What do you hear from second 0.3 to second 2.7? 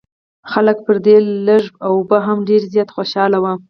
خلک پر دې لږو اوبو هم ډېر